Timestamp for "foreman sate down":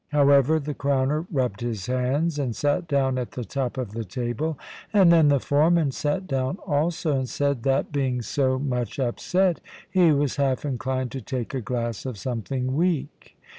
5.39-6.57